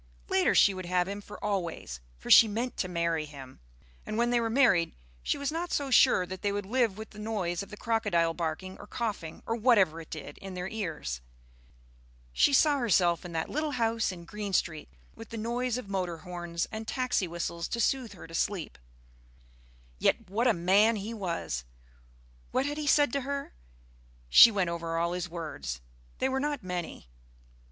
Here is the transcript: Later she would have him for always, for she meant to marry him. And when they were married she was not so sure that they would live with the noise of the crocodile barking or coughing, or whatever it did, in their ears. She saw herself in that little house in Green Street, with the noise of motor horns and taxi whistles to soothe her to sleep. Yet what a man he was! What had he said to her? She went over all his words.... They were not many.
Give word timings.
Later 0.29 0.55
she 0.55 0.73
would 0.73 0.87
have 0.87 1.07
him 1.07 1.21
for 1.21 1.37
always, 1.43 1.99
for 2.17 2.31
she 2.31 2.47
meant 2.47 2.75
to 2.77 2.87
marry 2.87 3.25
him. 3.25 3.59
And 4.03 4.17
when 4.17 4.31
they 4.31 4.39
were 4.39 4.49
married 4.49 4.95
she 5.21 5.37
was 5.37 5.51
not 5.51 5.71
so 5.71 5.91
sure 5.91 6.25
that 6.25 6.41
they 6.41 6.51
would 6.51 6.65
live 6.65 6.97
with 6.97 7.11
the 7.11 7.19
noise 7.19 7.61
of 7.61 7.69
the 7.69 7.77
crocodile 7.77 8.33
barking 8.33 8.79
or 8.79 8.87
coughing, 8.87 9.43
or 9.45 9.55
whatever 9.55 10.01
it 10.01 10.09
did, 10.09 10.39
in 10.39 10.55
their 10.55 10.67
ears. 10.67 11.21
She 12.33 12.51
saw 12.51 12.79
herself 12.79 13.23
in 13.23 13.31
that 13.33 13.47
little 13.51 13.73
house 13.77 14.11
in 14.11 14.25
Green 14.25 14.53
Street, 14.53 14.89
with 15.13 15.29
the 15.29 15.37
noise 15.37 15.77
of 15.77 15.87
motor 15.87 16.17
horns 16.17 16.67
and 16.71 16.87
taxi 16.87 17.27
whistles 17.27 17.67
to 17.67 17.79
soothe 17.79 18.13
her 18.13 18.25
to 18.25 18.33
sleep. 18.33 18.79
Yet 19.99 20.31
what 20.31 20.47
a 20.47 20.51
man 20.53 20.95
he 20.95 21.13
was! 21.13 21.63
What 22.49 22.65
had 22.65 22.79
he 22.79 22.87
said 22.87 23.13
to 23.13 23.21
her? 23.21 23.53
She 24.29 24.49
went 24.49 24.71
over 24.71 24.97
all 24.97 25.11
his 25.11 25.29
words.... 25.29 25.79
They 26.17 26.27
were 26.27 26.39
not 26.39 26.63
many. 26.63 27.07